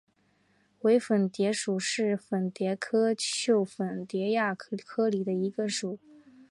[0.79, 5.99] 伪粉蝶属是粉蝶科袖粉蝶亚科里的一个属。